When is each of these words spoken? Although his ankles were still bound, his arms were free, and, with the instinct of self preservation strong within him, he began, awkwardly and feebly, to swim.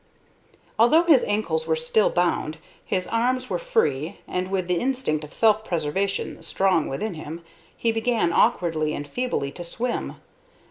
Although 0.79 1.03
his 1.03 1.23
ankles 1.25 1.67
were 1.67 1.75
still 1.75 2.09
bound, 2.09 2.57
his 2.83 3.05
arms 3.05 3.51
were 3.51 3.59
free, 3.59 4.17
and, 4.27 4.49
with 4.49 4.67
the 4.67 4.79
instinct 4.79 5.23
of 5.23 5.31
self 5.31 5.63
preservation 5.63 6.41
strong 6.41 6.87
within 6.87 7.13
him, 7.13 7.43
he 7.77 7.91
began, 7.91 8.33
awkwardly 8.33 8.95
and 8.95 9.07
feebly, 9.07 9.51
to 9.51 9.63
swim. 9.63 10.15